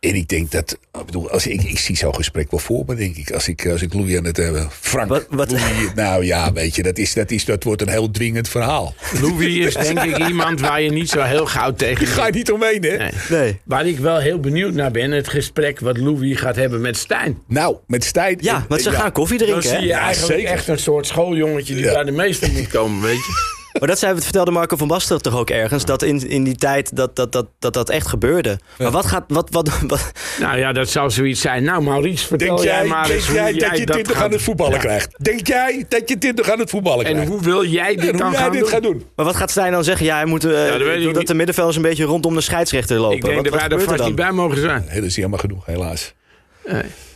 [0.00, 0.78] En ik denk dat...
[1.00, 3.30] Ik, bedoel, als ik, ik zie zo'n gesprek wel voor me, denk ik.
[3.30, 4.68] Als ik, als ik Louis aan het hebben...
[4.80, 7.88] Frank, Wat- wat- Louis, nou ja, weet je, dat, is, dat, is, dat wordt een
[7.88, 8.94] heel dwingend verhaal.
[9.20, 12.24] Louis is denk ik iemand waar je niet zo heel gauw tegen...
[12.26, 12.96] Je niet omheen, hè?
[12.96, 13.10] Nee.
[13.30, 13.60] Nee.
[13.64, 17.38] Waar ik wel heel benieuwd naar ben, het gesprek wat Louis gaat hebben met Stijn.
[17.48, 18.36] Nou, met Stijn...
[18.40, 18.96] Ja, want ze ja.
[18.98, 19.82] gaan koffie Dan drinken, zie hè?
[19.82, 20.52] je Ja, eigenlijk zeker.
[20.52, 21.92] echt een soort schooljongetje die Ja.
[21.92, 23.54] bij de meester moet komen, weet je.
[23.78, 25.84] Maar dat zei, vertelde Marco van Basten toch ook ergens.
[25.84, 28.58] Dat in, in die tijd dat dat, dat, dat, dat echt gebeurde.
[28.78, 29.24] Maar wat gaat...
[29.28, 31.64] Wat, wat, wat, Nou ja, dat zal zoiets zijn.
[31.64, 34.14] Nou Maurice, vertel Denk jij, maar denk eens hoe jij jij dat je dat 20
[34.16, 34.78] gaat- aan het voetballen Ja.
[34.78, 35.24] krijgt?
[35.24, 37.30] Denk jij dat je 20 aan het voetballen En krijgt?
[37.30, 38.68] hoe wil jij dit En hoe dan jij gaan dit doen?
[38.68, 39.04] gaat doen?
[39.16, 40.06] maar wat gaat Stijn dan zeggen?
[40.06, 43.16] Ja, hij moet, eh, dat dat de middenvelders een beetje rondom de scheidsrechter lopen.
[43.16, 44.84] Ik denk wat, dat wij er vast niet bij mogen zijn.
[44.88, 46.14] Nee, dat is jammer genoeg, helaas.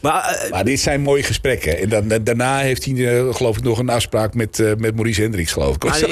[0.00, 1.78] Maar, eh, Maar dit zijn mooie gesprekken.
[1.78, 4.94] En dan, dan- daarna heeft hij, eh, geloof ik, nog een afspraak met, eh, met
[4.94, 5.84] Maurice Hendricks, geloof ik.
[5.84, 5.98] Maar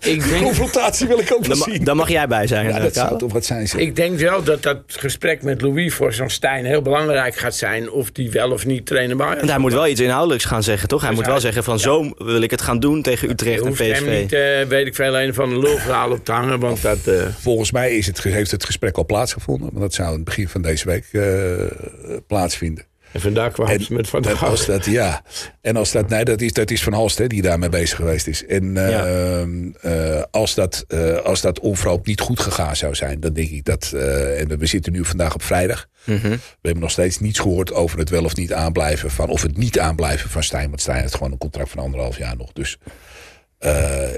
[0.00, 1.84] ik, denk, confrontatie wil ik ook wel zien.
[1.84, 2.68] dan mag jij bij zijn.
[2.68, 3.68] ja, dat zou toch wat zijn.
[3.68, 3.80] zeg.
[3.80, 7.90] ik denk wel dat dat gesprek met Louis voor zo'n Stijn heel belangrijk gaat zijn.
[7.90, 10.88] Of die wel of niet trainen bij Want hij moet wel iets inhoudelijks gaan zeggen,
[10.88, 11.00] toch?
[11.00, 13.60] Hij Dus moet wel hij- zeggen van zo wil ik het gaan doen tegen Utrecht
[13.60, 14.20] en hoeft hem PSV.
[14.20, 16.60] niet, weet ik veel, een van de lulverhaal op te hangen.
[16.60, 16.98] Want dat...
[17.40, 19.68] Volgens mij is het, heeft het gesprek al plaatsgevonden.
[19.68, 22.84] Want dat zou in het begin van deze week eh, plaatsvinden.
[23.12, 25.22] En vandaag kwam En, ze met Van der als dat, ja.
[25.60, 28.26] En als dat, nee, dat is, dat is Van Halst hè, die daarmee bezig geweest
[28.26, 28.46] is.
[28.46, 33.32] En eh, eh, als, dat, eh, als dat onverhoopt niet goed gegaan zou zijn, dan
[33.32, 33.92] denk ik dat.
[33.92, 35.86] en we zitten nu vandaag op vrijdag.
[36.04, 36.28] Mhm.
[36.30, 39.28] We hebben nog steeds niets gehoord over het wel of niet aanblijven van.
[39.28, 40.68] Of het niet aanblijven van Stijn.
[40.68, 42.52] Want Stijn heeft gewoon een contract van anderhalf jaar nog.
[42.52, 42.78] Dus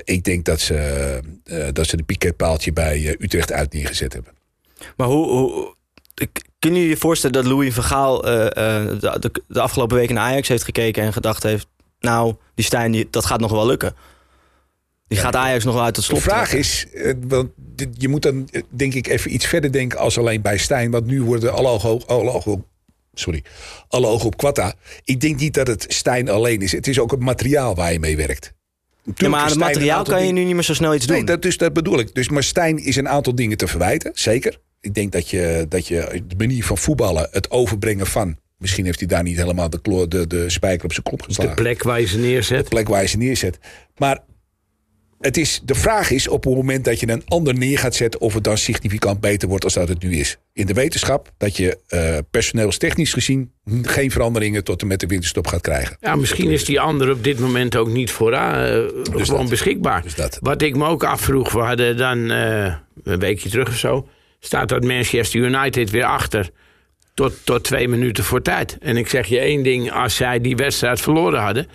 [0.04, 1.20] ik denk dat ze,
[1.72, 4.32] dat ze de piketpaaltje bij Utrecht uit neergezet hebben.
[4.96, 5.74] Maar hoe, hoe
[6.58, 10.14] kunnen jullie je voorstellen dat Louis van Gaal eh, eh, de, de, de afgelopen weken
[10.14, 11.66] naar Ajax heeft gekeken en gedacht heeft...
[12.00, 13.94] Nou, die Stijn, die, dat gaat nog wel lukken.
[15.06, 16.58] Die gaat Ajax nog wel uit het De slot vraag trekken.
[16.58, 20.42] is, eh, want dit- je moet dan denk ik even iets verder denken als alleen
[20.42, 20.90] bij Stijn.
[20.90, 22.66] Want nu worden alle ogen, alle ogen op,
[23.14, 23.42] sorry,
[23.88, 24.74] alle ogen op Quatta.
[25.04, 26.72] Ik denk niet dat het Stijn alleen is.
[26.72, 28.52] Het is ook het materiaal waar je mee werkt.
[29.14, 31.16] Ja, maar aan het materiaal kan je nu niet meer zo snel iets doen.
[31.16, 32.14] Nee, dat, dus dat bedoel ik.
[32.14, 34.58] Dus, maar Stijn is een aantal dingen te verwijten, zeker.
[34.82, 38.36] Ik denk dat je, dat je de manier van voetballen, het overbrengen van...
[38.58, 41.24] Misschien heeft hij daar niet helemaal de, klo- de, de spijker op zijn kop De
[41.24, 42.68] geslagen plek waar je ze neerzet.
[42.68, 43.58] plek waar je ze neerzet.
[43.96, 44.18] Maar
[45.20, 48.20] het is, de vraag is op het moment dat je een ander neer gaat zetten...
[48.20, 50.38] of het dan significant beter wordt als dat het nu is.
[50.52, 53.52] In de wetenschap dat je eh personeelstechnisch gezien...
[53.82, 55.96] geen veranderingen tot en met de winterstop gaat krijgen.
[56.00, 59.48] Ja, misschien is die andere op dit moment ook niet vooraan eh, gewoon dat.
[59.48, 60.02] beschikbaar.
[60.02, 60.38] Dus dat.
[60.40, 64.08] Wat ik me ook afvroeg, we hadden dan eh, een weekje terug of zo...
[64.44, 66.50] staat dat Manchester United weer achter
[67.14, 68.76] tot, tot twee minuten voor tijd.
[68.80, 71.66] En ik zeg je één ding, als zij die wedstrijd verloren hadden...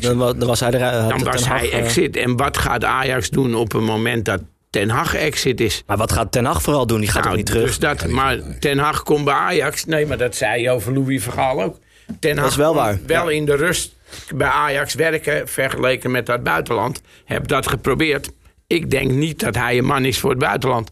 [0.00, 0.82] Dan, wa- dan was hij er.
[1.00, 2.16] had dan was Hag, hij eh, exit.
[2.16, 5.82] En wat gaat Ajax doen op een moment dat Ten Hag exit is?
[5.86, 7.00] Maar wat gaat Ten Hag vooral doen?
[7.00, 7.66] Die gaat Nou, toch niet terug?
[7.66, 8.38] Dus dat, maar.
[8.60, 9.84] Ten Hag komt bij Ajax.
[9.84, 11.78] Nee, maar dat zei je over Louis Vergaal ook.
[12.20, 12.98] Ten Hag is wel kon waar.
[13.06, 13.92] Wel in de rust
[14.34, 17.00] bij Ajax werken, vergeleken met dat buitenland.
[17.24, 18.30] Heb dat geprobeerd.
[18.66, 20.90] Ik denk niet dat hij een man is voor het buitenland.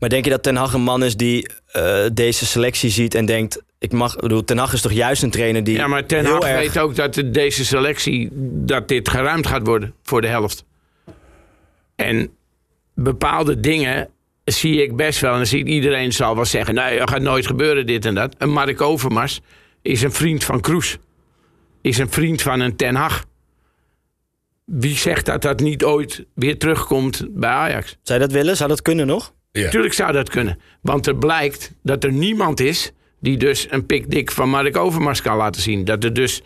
[0.00, 3.26] Maar denk je dat Ten Hag een man is die eh, deze selectie ziet en
[3.26, 3.62] denkt...
[3.78, 6.24] Ik mag, ik bedoel, Ten Hag is toch juist een trainer die Ja, maar Ten
[6.24, 6.58] Hag erg...
[6.60, 8.28] weet ook dat de- deze selectie...
[8.64, 10.64] dat dit geruimd gaat worden voor de helft.
[11.96, 12.30] En
[12.94, 14.08] bepaalde dingen
[14.44, 15.30] zie ik best wel.
[15.30, 16.74] En dan ziet iedereen zal wel zeggen...
[16.74, 18.34] nee, dat gaat nooit gebeuren, dit en dat.
[18.38, 19.40] Een Mark Overmars
[19.82, 20.98] is een vriend van Kroes.
[21.82, 23.24] Is een vriend van een Ten Hag.
[24.64, 27.96] Wie zegt dat dat niet ooit weer terugkomt bij Ajax?
[28.02, 28.56] Zou je dat willen?
[28.56, 29.32] Zou dat kunnen nog?
[29.52, 29.70] Ja.
[29.70, 30.58] Tuurlijk zou dat kunnen.
[30.80, 35.36] Want er blijkt dat er niemand is die dus een pikdik van Mark Overmars kan
[35.36, 35.84] laten zien.
[35.84, 36.42] Dat er dus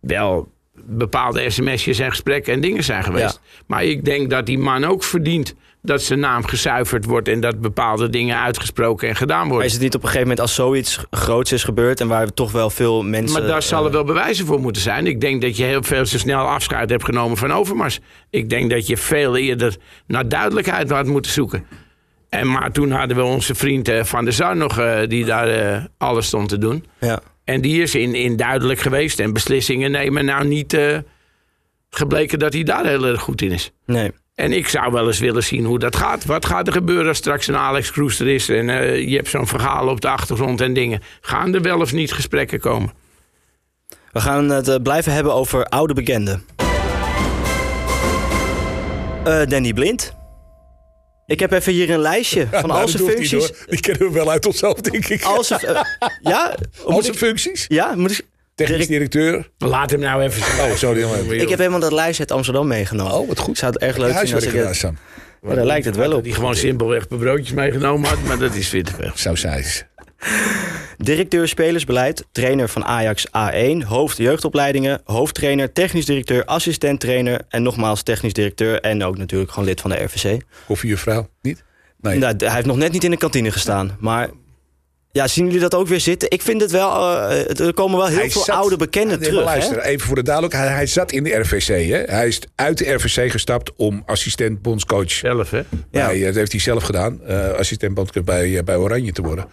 [0.00, 0.52] wel
[0.84, 3.40] bepaalde sms'jes en gesprekken en dingen zijn geweest.
[3.42, 3.62] Ja.
[3.66, 7.28] Maar ik denk dat die man ook verdient dat zijn naam gezuiverd wordt...
[7.28, 9.66] en dat bepaalde dingen uitgesproken en gedaan Maar worden.
[9.66, 12.00] is het niet op een gegeven moment als zoiets groots is gebeurd...
[12.00, 13.38] en waar toch wel veel mensen...
[13.38, 15.06] Maar daar zal er eh, wel bewijzen voor moeten zijn.
[15.06, 18.00] Ik denk dat je heel veel te snel afscheid hebt genomen van Overmars.
[18.30, 21.66] Ik denk dat je veel eerder naar duidelijkheid had moeten zoeken.
[22.32, 25.48] En, maar toen hadden we onze vriend eh, Van der Sar nog, eh, die daar
[25.48, 26.84] eh, alles stond te doen.
[27.00, 27.20] Ja.
[27.44, 30.24] En die is in, in duidelijk geweest en beslissingen nemen.
[30.24, 30.78] Nou niet
[31.90, 33.70] gebleken dat hij daar heel erg goed in is.
[33.86, 34.10] Nee.
[34.34, 36.24] En ik zou wel eens willen zien hoe dat gaat.
[36.24, 38.48] Wat gaat er gebeuren als straks een Alex Kroes er is...
[38.48, 38.66] en
[39.08, 41.00] je hebt zo'n verhaal op de achtergrond en dingen.
[41.20, 42.92] Gaan er wel of niet gesprekken komen?
[44.12, 46.44] We gaan het blijven hebben over oude bekenden.
[49.24, 50.21] Danny Blind.
[51.26, 53.52] Ik heb even hier een lijstje van Nou, al zijn niet, functies.
[53.66, 55.22] Die kennen we wel uit onszelf, denk ik.
[55.22, 55.80] Al zijn, eh,
[56.22, 57.64] ja, Al zijn functies.
[57.68, 59.50] ja, moet ik, Technisch directeur.
[59.58, 60.64] Laat hem nou even.
[60.64, 61.00] Oh, sorry.
[61.00, 61.40] jongen.
[61.40, 63.12] ik heb helemaal dat lijstje uit Amsterdam meegenomen.
[63.12, 63.50] Oh, wat goed.
[63.50, 64.74] Ik zou het erg leuk vinden als ik gedaan.
[64.74, 64.98] Sam.
[65.42, 66.24] Ja, daar lijkt het wel op.
[66.24, 69.10] Die gewoon simpelweg een broodjes meegenomen had, maar dat is weer te veel.
[69.14, 69.82] Zo zei ze.
[70.98, 78.02] Directeur spelersbeleid, trainer van Ajax A1, hoofd jeugdopleidingen, hoofdtrainer, technisch directeur, assistent trainer en nogmaals
[78.02, 80.40] technisch directeur en ook natuurlijk gewoon lid van de RVC.
[80.66, 81.62] Koffiejuffrouw, niet?
[82.00, 82.18] Nee.
[82.18, 84.30] Nou, hij heeft nog net niet in de kantine gestaan, maar
[85.12, 86.30] ja, zien jullie dat ook weer zitten?
[86.30, 86.90] Ik vind het wel,
[87.28, 89.58] eh, er komen wel heel Hij veel zat- oude bekenden Ja, nee, maar terug.
[89.58, 89.88] Luister, hè?
[89.88, 90.66] even voor de duidelijkheid.
[90.68, 91.66] Hij, hij zat in de RVC.
[91.66, 92.02] Hè?
[92.14, 95.10] Hij is uit de RVC gestapt om assistent bondscoach.
[95.10, 95.56] Zelf, hè?
[95.58, 95.64] Ja.
[96.06, 97.20] Bij, eh, dat heeft hij zelf gedaan.
[97.26, 99.46] eh, assistent bondscoach bij, bij Oranje te worden.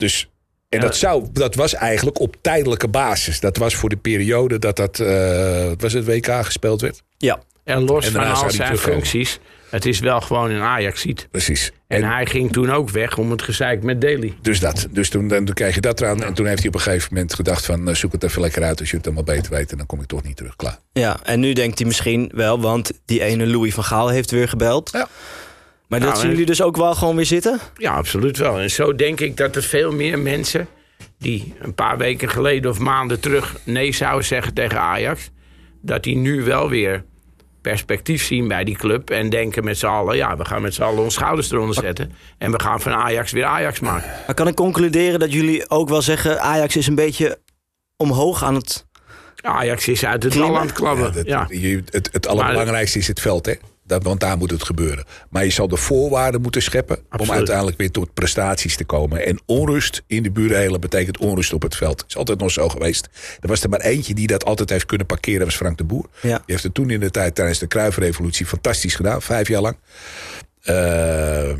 [0.00, 0.28] Dus,
[0.68, 0.84] en Ja.
[0.84, 3.40] dat, zou, dat was eigenlijk op tijdelijke basis.
[3.40, 7.02] Dat was voor de periode dat dat eh, wat was het WK gespeeld werd.
[7.18, 9.38] Ja, En los En van al zijn functies,
[9.70, 11.28] het is wel gewoon een Ajax-ziet.
[11.30, 11.72] Precies.
[11.86, 14.34] En, En, hij ging toen ook weg om het gezeik met Daly.
[14.42, 14.86] dus dat.
[14.90, 16.22] Dus toen, dan, toen kreeg je dat eraan.
[16.22, 17.88] En toen heeft hij op een gegeven moment gedacht van...
[17.88, 18.80] eh, zoek het even lekker uit.
[18.80, 19.70] Als je het allemaal beter weet.
[19.70, 20.56] En dan kom ik toch niet terug.
[20.56, 20.78] Klaar.
[20.92, 24.48] ja, en nu denkt hij misschien wel, want die ene Louis van Gaal heeft weer
[24.48, 24.90] gebeld.
[24.92, 25.08] Ja.
[25.90, 27.58] Maar dat Nou, zien en- jullie dus ook wel gewoon weer zitten?
[27.76, 28.58] Ja, absoluut wel.
[28.58, 30.68] En zo denk ik dat er veel meer mensen
[31.18, 35.30] die een paar weken geleden of maanden terug nee zouden zeggen tegen Ajax,
[35.82, 37.04] dat die nu wel weer
[37.62, 40.82] perspectief zien bij die club en denken met z'n allen, ja, we gaan met z'n
[40.82, 44.10] allen onze schouders eronder zetten en we gaan van Ajax weer Ajax maken.
[44.26, 47.38] Maar kan ik concluderen dat jullie ook wel zeggen, Ajax is een beetje
[47.96, 48.86] omhoog aan het...
[49.42, 50.52] Ajax is uit het Klimmen?
[50.52, 51.04] dal aan het klabben.
[51.06, 53.54] Ja, dat- Ja, je- het, het allerbelangrijkste is het veld, hè?
[53.90, 55.04] Dat, want daar moet het gebeuren.
[55.30, 59.26] Maar je zal de voorwaarden moeten scheppen om uiteindelijk weer tot prestaties te komen.
[59.26, 61.98] En onrust in de buurhelen betekent onrust op het veld.
[61.98, 63.08] Dat is altijd nog zo geweest.
[63.40, 65.84] Er was er maar eentje die dat altijd heeft kunnen parkeren, dat was Frank de
[65.84, 66.08] Boer.
[66.22, 66.36] Ja.
[66.36, 69.76] Die heeft het toen in de tijd tijdens de Kruifrevolutie fantastisch gedaan, vijf jaar lang.
[70.60, 71.56] Eh,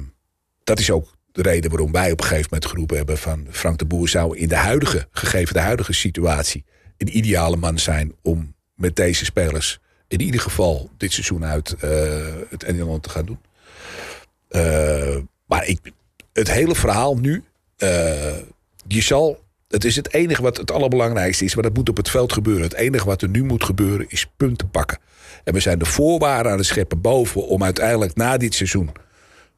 [0.64, 3.78] dat is ook de reden waarom wij op een gegeven moment geroepen hebben van Frank
[3.78, 6.64] de Boer zou in de huidige, gegeven de huidige situatie,
[6.96, 11.90] een ideale man zijn om met deze spelers in ieder geval dit seizoen uit eh,
[12.48, 13.38] het Engeland te gaan doen.
[14.48, 15.78] Eh, maar ik,
[16.32, 17.44] het hele verhaal nu,
[17.76, 18.36] eh,
[18.86, 22.10] je zal, het is het enige wat het allerbelangrijkste is, maar dat moet op het
[22.10, 22.62] veld gebeuren.
[22.62, 24.98] Het enige wat er nu moet gebeuren is punten pakken.
[25.44, 28.90] En we zijn de voorwaarden aan het scheppen boven om uiteindelijk na dit seizoen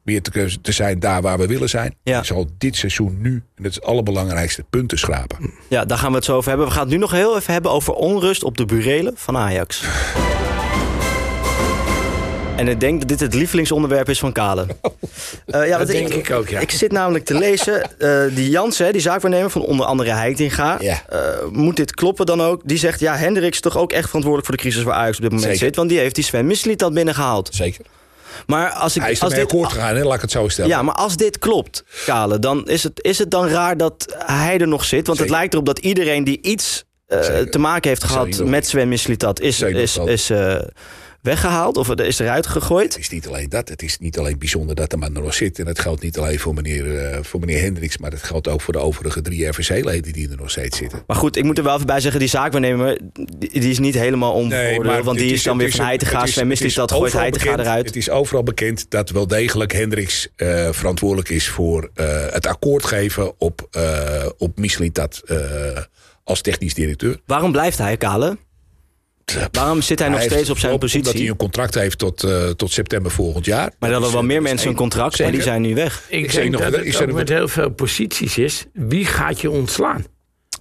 [0.03, 1.95] weer te, te zijn daar waar we willen zijn.
[2.03, 2.17] Ja.
[2.17, 5.53] Je zal dit seizoen nu, en dat is het allerbelangrijkste, punten schrapen.
[5.69, 6.67] Ja, daar gaan we het zo over hebben.
[6.67, 9.83] We gaan het nu nog heel even hebben over onrust op de burelen van Ajax.
[12.55, 14.65] En ik denk dat dit het lievelingsonderwerp is van Kale.
[15.45, 16.59] Eh, ja, dat denk ik ook, ja.
[16.59, 17.81] Ik zit namelijk te lezen.
[17.99, 20.77] eh, die Jansen, die zaakwaarnemer van onder andere Heitinga.
[20.79, 21.01] Ja.
[21.09, 21.19] eh,
[21.51, 22.61] moet dit kloppen dan ook?
[22.65, 25.21] Die zegt, ja, Hendrik is toch ook echt verantwoordelijk voor de crisis waar Ajax op
[25.21, 25.65] dit moment Zeker.
[25.65, 25.75] zit.
[25.75, 27.49] Want die heeft die Sven Misliet al binnengehaald.
[27.53, 27.85] Zeker.
[28.45, 30.03] Maar als ik, Hij is als dit, akkoord gegaan, hè?
[30.03, 30.69] laat ik het zo stellen.
[30.71, 34.59] ja, maar als dit klopt, Kale, dan is het, is het dan raar dat hij
[34.59, 35.07] er nog zit?
[35.07, 36.83] Want het lijkt erop dat iedereen die iets
[37.49, 40.55] te maken heeft gehad met Sven Mislitat is, Zeker is, is eh,
[41.23, 42.93] weggehaald of is eruit gegooid.
[42.93, 43.69] Het is niet alleen dat.
[43.69, 45.59] Het is niet alleen bijzonder dat de man er nog zit.
[45.59, 47.97] En dat geldt niet alleen voor meneer, eh, voor meneer Hendricks.
[47.97, 51.03] Maar dat geldt ook voor de overige drie RVC-leden die er nog steeds zitten.
[51.07, 53.93] Maar goed, ik moet er wel even bij zeggen, die zaakwaarnemer die, die is niet
[53.93, 55.03] helemaal onbevoordeeld.
[55.05, 57.59] Want het die is dan het weer van Heitinga, is- Sven is Mislitat gooit Heitinga
[57.59, 57.85] eruit.
[57.85, 62.85] Het is overal bekend dat wel degelijk Hendricks eh, verantwoordelijk is voor eh, het akkoord
[62.85, 63.67] geven op,
[64.37, 65.37] op Mislitat eh,
[66.23, 67.19] als technisch directeur.
[67.25, 68.37] Waarom blijft hij, Kale?
[69.51, 71.29] Waarom zit hij nog steeds op zijn Omdat hij positie?
[71.29, 73.71] een contract heeft tot, eh, tot september volgend jaar.
[73.79, 76.03] Maar er hadden wel meer mensen een contract, maar die zijn nu weg.
[76.09, 78.37] Ik, Ik zeg denk nog- dat ik het zeg ook nog- met heel veel posities
[78.37, 78.65] is.
[78.73, 80.05] Wie gaat je ontslaan?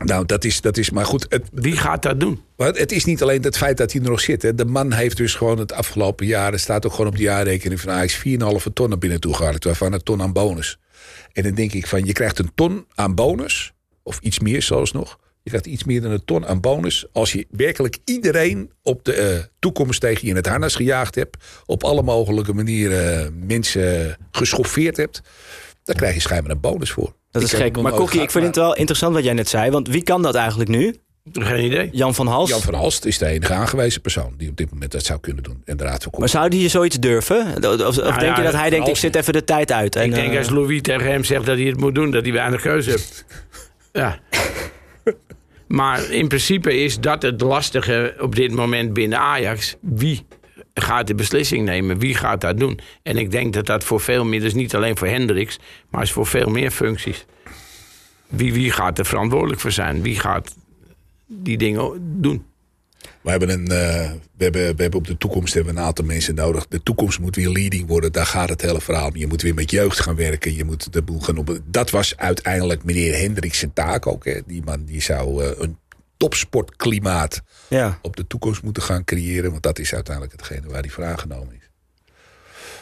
[0.05, 1.27] Nou, dat is, dat is maar goed.
[1.29, 2.40] Het, Wie gaat dat doen?
[2.57, 4.42] Maar het is niet alleen het feit dat hij er nog zit.
[4.42, 4.55] Hè.
[4.55, 6.53] De man heeft dus gewoon het afgelopen jaar...
[6.53, 8.14] er staat ook gewoon op de jaarrekening van Ajax...
[8.16, 9.64] 4,5 ton naar binnen toe gehaald.
[9.64, 10.79] Waarvan een ton aan bonus.
[11.33, 13.72] En dan denk ik van, je krijgt een ton aan bonus.
[14.03, 15.18] Of iets meer zelfs nog.
[15.42, 17.07] Je krijgt iets meer dan een ton aan bonus...
[17.12, 21.37] als je werkelijk iedereen op de eh, toekomst tegen je in het harnas gejaagd hebt.
[21.66, 25.22] Op alle mogelijke manieren eh, mensen geschoffeerd hebt.
[25.85, 27.14] Dan krijg je schijnbaar een bonus voor.
[27.31, 27.81] Dat is gek.
[27.81, 29.70] Maar Kokkie, ik vind het wel interessant wat jij net zei.
[29.70, 30.96] Want wie kan dat eigenlijk nu?
[31.33, 31.88] Geen idee.
[31.92, 32.50] Jan van Hals?
[32.50, 34.35] Jan van Halst is de enige aangewezen persoon...
[34.37, 35.62] die op dit moment dat zou kunnen doen.
[35.64, 37.64] En de Raad van Maar zou die zoiets durven?
[37.64, 39.96] Of, of denk ja, je dat hij denkt, ik zit even de tijd uit?
[39.96, 42.22] En, ik denk eh, als Louis tegen hem zegt dat hij het moet doen, dat
[42.22, 43.24] hij weinig keuze heeft.
[43.92, 44.20] ja.
[45.73, 49.77] Maar in principe is dat het lastige op dit moment binnen Ajax.
[49.81, 50.27] Wie
[50.75, 51.99] gaat de beslissing nemen.
[51.99, 52.81] Wie gaat dat doen?
[53.03, 55.59] En ik denk dat dat voor veel meer, dus niet alleen voor Hendricks,
[55.91, 57.25] maar is voor veel meer functies.
[58.29, 60.03] Wie, wie gaat er verantwoordelijk voor zijn?
[60.03, 60.57] Wie gaat
[61.27, 62.45] die dingen doen?
[63.21, 66.35] We hebben, een, eh, we, hebben, we hebben op de toekomst hebben een aantal mensen
[66.35, 66.67] nodig.
[66.69, 68.12] De toekomst moet weer leading worden.
[68.12, 69.17] Daar gaat het hele verhaal om.
[69.17, 70.55] Je moet weer met jeugd gaan werken.
[70.55, 71.59] Je moet de boel gaan op.
[71.65, 74.25] Dat was uiteindelijk meneer Hendricks zijn taak ook.
[74.25, 74.41] Hè.
[74.47, 75.79] Die man die zou eh, een
[76.17, 77.99] topsportklimaat Ja.
[78.03, 79.51] op de toekomst moeten gaan creëren.
[79.51, 81.69] Want dat is uiteindelijk hetgene waar hij voor aangenomen is.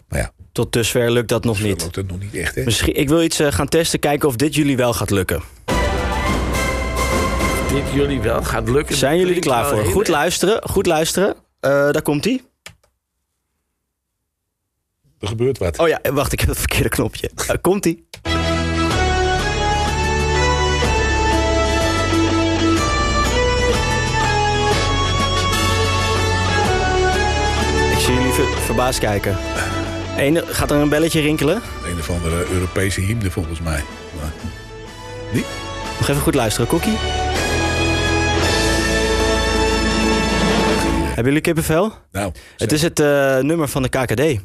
[0.09, 1.91] Maar ja, Tot dusver lukt dat nog niet.
[2.07, 2.55] nog niet echt.
[2.55, 2.65] Hè?
[2.65, 5.43] Misschien, ik wil iets eh, gaan testen, kijken of dit jullie wel gaat lukken.
[7.73, 8.97] Dit jullie wel gaat lukken.
[8.97, 9.85] Zijn jullie er klaar voor?
[9.85, 11.35] Goed luisteren, goed luisteren.
[11.61, 12.43] Eh, daar komt ie.
[15.21, 15.79] Er gebeurt wat.
[15.79, 17.31] Oh ja, wacht, ik heb het verkeerde knopje.
[17.47, 18.09] Eh, komt ie.
[27.93, 29.37] Ik zie jullie ver- verbaasd kijken.
[30.17, 31.63] Eén, gaat er een belletje rinkelen?
[31.87, 33.83] Een of andere Europese hymne volgens mij.
[34.21, 34.33] Maar
[35.99, 36.97] Nog even goed luisteren, Kokkie.
[41.21, 41.93] Hebben jullie kippenvel?
[42.13, 44.41] nou, Het is het eh, nummer van de KKD.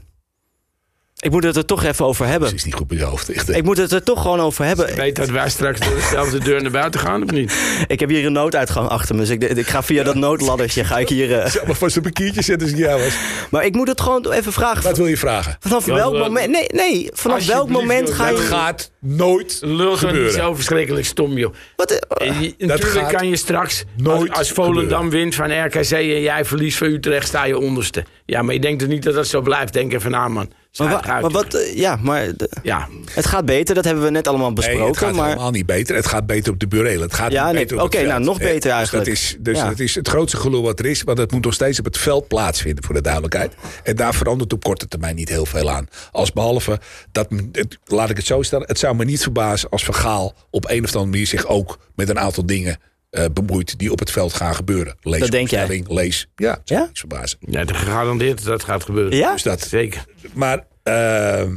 [1.19, 2.53] Ik moet het er toch even over het hebben.
[2.53, 3.29] is niet goed bij je hoofd.
[3.29, 3.49] Echt?
[3.55, 4.95] Ik moet het er toch gewoon over hebben.
[4.95, 7.53] Weet dat wij straks door dezelfde deur naar buiten gaan of niet?
[7.87, 9.21] Ik heb hier een nooduitgang achter me.
[9.21, 11.39] Dus ik, ik ga via dat noodladdertje ga ik hier.
[11.39, 13.15] eh, Zou maar vast op een kiertje zetten als ik jou was.
[13.51, 14.83] maar ik moet het gewoon even vragen.
[14.83, 15.55] Wat wil je vragen?
[15.59, 16.49] Vanaf welk eh, moment.
[16.51, 17.09] Nee, nee.
[17.13, 18.43] Vanaf welk moment ga Dat je.
[18.45, 20.31] gaat nooit Lul gebeuren.
[20.33, 21.53] zo verschrikkelijk stom, joh.
[21.75, 25.91] Wat, eh, En je- natuurlijk kan je straks, nooit als, als Volendam wint van RKC
[25.91, 28.03] en jij verliest van Utrecht, sta je onderste.
[28.25, 29.73] Ja, maar je denkt er niet dat dat zo blijft.
[29.73, 30.51] Denk even na, man.
[30.77, 31.53] Maar, wa- wat.
[31.53, 32.35] eh, ja, maar.
[32.35, 33.75] de- Ja, het gaat beter.
[33.75, 34.87] Dat hebben we net allemaal Nee, besproken.
[34.87, 35.27] het gaat maar.
[35.27, 35.95] helemaal niet beter.
[35.95, 37.01] Het gaat beter op de burelen.
[37.01, 39.05] Het gaat Ja, niet nee, beter op oké, nou, nog Eh, beter eigenlijk.
[39.05, 39.69] Dus, dat is, dus Ja.
[39.69, 41.03] dat is het grootste gelul wat er is.
[41.03, 43.53] Want het moet nog steeds op het veld plaatsvinden, voor de duidelijkheid.
[43.83, 45.87] En daar verandert op korte termijn niet heel veel aan.
[46.11, 46.79] Als behalve,
[47.11, 48.67] dat, het, laat ik het zo stellen.
[48.67, 52.09] Het zou me niet verbazen als Vergaal op een of andere manier zich ook met
[52.09, 52.77] een aantal dingen
[53.09, 54.95] eh, bemoeit die op het veld gaan gebeuren.
[55.01, 55.83] Lees Dat denk jij?
[55.87, 56.27] lees.
[56.35, 56.89] Ja, het zou Ja?
[56.93, 57.37] verbazen.
[57.39, 59.17] ja gegarandeerd dat dat gaat gebeuren.
[59.17, 59.31] Ja?
[59.33, 60.05] Dus dat, Zeker.
[60.35, 61.51] Maar ehm,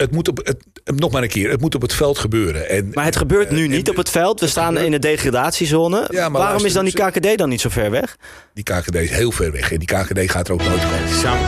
[0.00, 2.68] het moet op, het, nog maar een keer, het moet op het veld gebeuren.
[2.68, 4.40] En, Maar het gebeurt nu eh, niet en op het veld.
[4.40, 6.08] We staan in de degradatiezone.
[6.10, 8.16] Ja, maar Waarom is dan die KKD dan niet zo ver weg?
[8.54, 9.72] Die KKD is heel ver weg.
[9.72, 11.38] En die KKD gaat er ook nooit komen.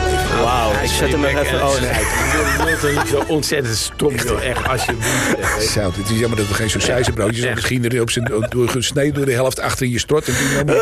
[0.43, 1.63] Wauw, ik zet hem er even.
[1.63, 1.91] Oh, nee.
[1.91, 4.45] Je wilt er niet zo ontzettend stom, joh.
[4.45, 5.35] Echt, alsjeblieft.
[5.39, 5.63] echt.
[5.63, 7.55] Zo, het is jammer dat we geen sausijzenbroodjes hebben.
[7.55, 10.29] Misschien er op zijn, door, gesneden door de helft achter in je strot.
[10.29, 10.77] En toen dan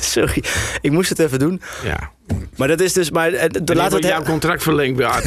[0.00, 0.42] Sorry,
[0.80, 1.60] ik moest het even doen.
[1.84, 2.12] Ja.
[2.56, 3.10] Maar dat is dus.
[3.10, 5.06] Maar, eh, de- Laat jouw contract verlengd bij.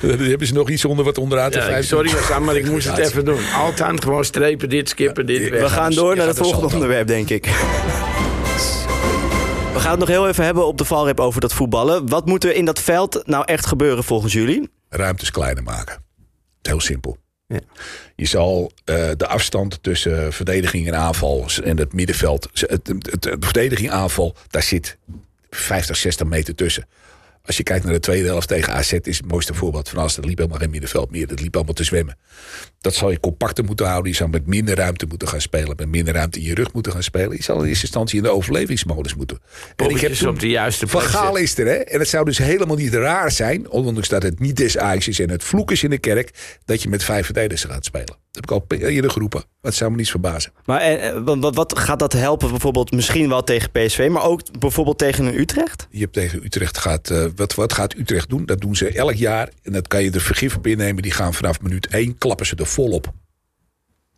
[0.00, 1.86] Dan hebben ze nog iets onder wat onderaan te Ja, vijf.
[1.86, 3.40] sorry Sam, maar ik moest het even doen.
[3.54, 5.60] Altijd gewoon strepen, dit skippen, dit weg.
[5.60, 7.44] We gaan door je naar het volgende onderwerp, denk ik.
[9.72, 12.08] We gaan het nog heel even hebben op de valreep over dat voetballen.
[12.08, 14.70] Wat moet er in dat veld nou echt gebeuren volgens jullie?
[14.88, 16.04] Ruimtes kleiner maken.
[16.62, 17.16] Heel simpel.
[18.16, 22.48] Je zal eh, de afstand tussen verdediging en aanval en het middenveld.
[22.52, 24.96] Het, het verdediging aanval, daar zit
[25.50, 26.86] 50, 60 meter tussen.
[27.46, 30.16] Als je kijkt naar de tweede helft tegen AZ is het mooiste voorbeeld van als.
[30.16, 31.26] Er liep helemaal geen middenveld meer.
[31.26, 32.16] Dat liep allemaal te zwemmen.
[32.80, 34.10] Dat zal je compacter moeten houden.
[34.10, 35.76] Je zou met minder ruimte moeten gaan spelen.
[35.76, 37.36] Met minder ruimte in je rug moeten gaan spelen.
[37.36, 39.38] Je zal in eerste instantie in de overlevingsmodus moeten.
[39.76, 41.42] Poppetjes toen- op de juiste Van plek Gaal zetten.
[41.42, 41.72] is er, hè?
[41.74, 45.30] En het zou dus helemaal niet raar zijn, ondanks dat het niet des is en
[45.30, 46.30] het vloek is in de kerk,
[46.64, 48.25] dat je met vijf verdedigers gaat spelen.
[48.36, 49.44] Dat heb ik al eerder geroepen.
[49.60, 50.52] Dat zou me niet verbazen.
[50.64, 54.58] Maar eh, eh, wat, wat gaat dat helpen bijvoorbeeld misschien wel tegen PSV, maar ook
[54.58, 55.86] bijvoorbeeld tegen een Utrecht?
[55.90, 57.10] Je hebt tegen Utrecht gaat.
[57.10, 58.46] eh, wat, wat gaat Utrecht doen?
[58.46, 59.48] Dat doen ze elk jaar.
[59.62, 61.02] En dat kan je er vergif op innemen.
[61.02, 63.12] Die gaan vanaf minuut één klappen ze er volop.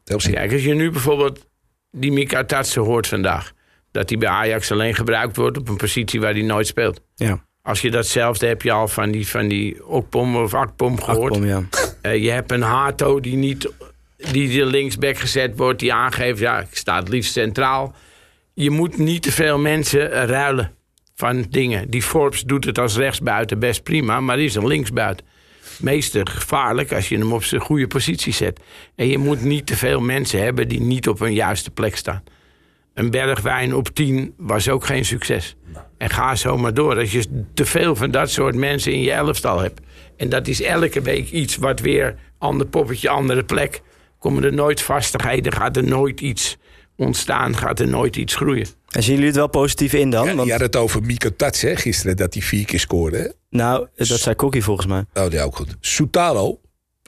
[0.04, 1.46] Kijk, als je nu bijvoorbeeld
[1.90, 3.52] die Mika Tatsen hoort vandaag.
[3.90, 7.00] Dat hij bij Ajax alleen gebruikt wordt op een positie waar hij nooit speelt.
[7.14, 11.33] Ja, Als je datzelfde heb je al van die, van die Okpom of Akpom gehoord.
[11.33, 11.62] Akpom, ja.
[12.12, 13.70] Je hebt een Hato die niet
[14.18, 17.94] die de linksback gezet wordt, die aangeeft, ja, ik sta het liefst centraal.
[18.54, 20.70] Je moet niet te veel mensen ruilen
[21.14, 21.90] van dingen.
[21.90, 25.26] Die Forbes doet het als rechtsbuiten best prima, maar die is een linksbuiten.
[25.78, 28.61] Meeste gevaarlijk als je hem op zijn goede positie zet.
[28.94, 32.22] En je moet niet te veel mensen hebben die niet op hun juiste plek staan.
[32.94, 35.57] Een bergwijn op 10 was ook geen succes.
[35.98, 36.98] En ga zo maar door.
[36.98, 39.81] Als je te veel van dat soort mensen in je elftal hebt.
[40.16, 43.81] En dat is elke week iets wat weer ander poppetje, andere plek.
[44.18, 46.57] Komen er nooit vastigheden, gaat er nooit iets
[46.96, 48.66] ontstaan, gaat er nooit iets groeien.
[48.88, 50.26] En zien jullie het wel positief in dan?
[50.26, 53.16] Ja, Want, je had het over Mika Tats hè, gisteren, dat hij vier keer scoorde.
[53.18, 53.28] hè?
[53.50, 55.04] nou, dat zei Kokkie volgens mij.
[55.12, 55.76] Nou, ja, ook goed.
[55.81, 56.61] Soutalo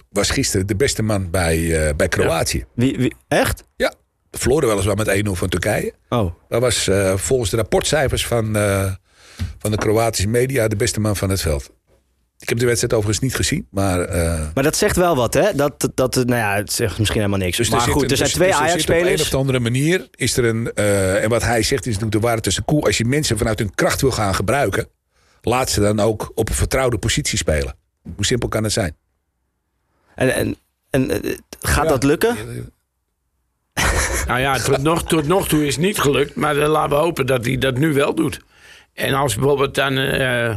[0.09, 2.65] was gisteren de beste man bij, eh, bij Kroatië.
[2.75, 3.65] Wie, wie, echt?
[3.77, 3.95] Ja.
[4.31, 5.93] Verloren weliswaar met 1-0 van Turkije.
[6.09, 8.93] Oh, Dat was eh, volgens de rapportcijfers van, eh,
[9.59, 11.71] van de Kroatische media de beste man van het veld.
[12.41, 14.01] Ik heb de wedstrijd overigens niet gezien, maar...
[14.01, 15.55] eh, Maar dat zegt wel wat, hè?
[15.55, 17.57] Dat, dat, nou ja, het zegt misschien helemaal niks.
[17.57, 19.23] Dus maar goed, er zijn dus- twee dus zit Op een Ajax-spelers.
[19.23, 20.73] of andere manier is er een.
[20.75, 22.83] eh, en wat hij zegt is natuurlijk de waarheid tussen koe.
[22.85, 24.89] Als je mensen vanuit hun kracht wil gaan gebruiken.
[25.43, 27.77] laat ze dan ook op een vertrouwde positie spelen.
[28.17, 28.97] Hoe simpel kan het zijn?
[30.15, 30.57] En, en,
[30.91, 31.91] en eh, gaat Ja.
[31.91, 32.37] dat lukken?
[34.27, 36.35] Nou ja, tot nog, tot nog toe is het niet gelukt.
[36.35, 38.41] Maar dan laten we hopen dat hij dat nu wel doet.
[38.95, 40.57] En als bijvoorbeeld dan eh,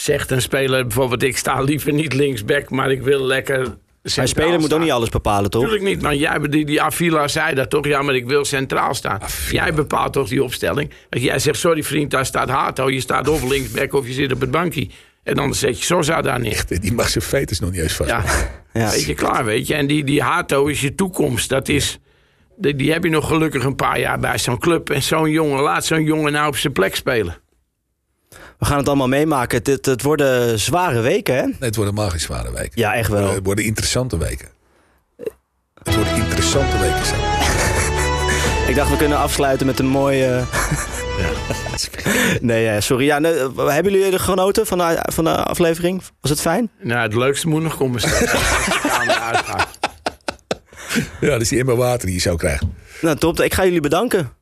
[0.00, 0.82] zegt een speler...
[0.86, 2.70] bijvoorbeeld ik sta liever niet linksback...
[2.70, 3.76] maar ik wil lekker
[4.16, 5.62] Maar speler moet ook niet alles bepalen, toch?
[5.62, 7.86] Tuurlijk niet, maar jij, die, die Avila zei dat toch?
[7.86, 9.20] Ja, maar ik wil centraal staan.
[9.50, 10.90] Jij bepaalt toch die opstelling?
[11.10, 12.90] Als jij zegt, sorry vriend, daar staat Hato.
[12.90, 14.88] Je staat of linksback of je zit op het bankje.
[15.22, 16.64] En dan zet je Sosa daar neer.
[16.80, 18.10] Die mag zijn fetus nog niet eens vast.
[18.10, 18.24] Ja,
[18.72, 18.90] Ja.
[18.90, 19.74] weet je, klaar, weet je.
[19.74, 21.48] En die, die Hato is je toekomst.
[21.48, 21.98] Dat is,
[22.56, 24.90] die, die heb je nog gelukkig een paar jaar bij zo'n club.
[24.90, 27.36] En zo'n jongen, laat zo'n jongen nou op zijn plek spelen.
[28.58, 29.60] We gaan het allemaal meemaken.
[29.62, 31.42] Het, het, worden zware weken, hè?
[31.42, 32.72] Nee, het worden geen zware weken.
[32.74, 33.34] Ja, echt wel.
[33.34, 34.48] Het worden interessante weken.
[35.82, 37.04] Het worden interessante weken.
[37.04, 37.18] Sam.
[38.68, 40.44] Ik dacht, we kunnen afsluiten met een mooie...
[42.40, 43.04] nee, ja, sorry.
[43.04, 46.02] Ja, nee, hebben jullie er genoten van de, van de aflevering?
[46.20, 46.70] Was het fijn?
[46.82, 48.32] Nou, het leukste moet nog komen straks.
[51.20, 52.74] Ja, dat is die emmer water die je zou krijgen.
[53.00, 53.40] Nou, top.
[53.40, 54.32] Ik ga jullie bedanken.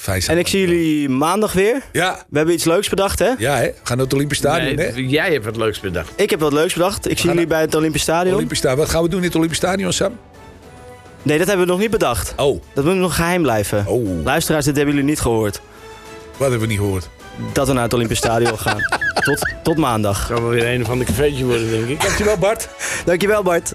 [0.00, 1.82] Fijn En ik zie jullie maandag weer.
[1.92, 3.30] Ja, We hebben iets leuks bedacht, hè?
[3.38, 3.64] ja hè?
[3.66, 4.92] We gaan naar het Olympisch Stadion, Nee, hè?
[4.96, 6.10] jij hebt het leukst bedacht.
[6.16, 7.10] Ik heb wat leuks bedacht.
[7.10, 8.34] Ik zie jullie bij het Olympisch Stadion.
[8.34, 8.80] Olympisch Stadion.
[8.80, 10.18] Wat gaan we doen in het Olympisch Stadion, Sam?
[11.22, 12.32] Nee, dat hebben we nog niet bedacht.
[12.36, 13.84] Oh, Dat moet nog geheim blijven.
[13.86, 14.24] oh.
[14.24, 15.60] Luisteraars, dit hebben jullie niet gehoord.
[16.36, 17.08] Wat hebben we niet gehoord?
[17.52, 18.78] Dat we naar het Olympisch Stadion gaan.
[19.24, 20.26] Tot, tot maandag.
[20.26, 22.00] Zou wel weer een of ander cafeetje worden, denk ik.
[22.02, 22.68] Dankjewel, Bart.
[23.04, 23.72] Dankjewel, Bart.